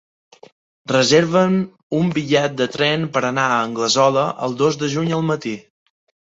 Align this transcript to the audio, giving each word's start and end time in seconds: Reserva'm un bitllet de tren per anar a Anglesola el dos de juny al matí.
Reserva'm 0.91 1.57
un 1.99 2.09
bitllet 2.17 2.57
de 2.63 2.69
tren 2.77 3.07
per 3.19 3.25
anar 3.31 3.47
a 3.53 3.61
Anglesola 3.69 4.27
el 4.49 4.59
dos 4.65 4.83
de 4.83 4.93
juny 4.99 5.17
al 5.23 5.31
matí. 5.33 5.57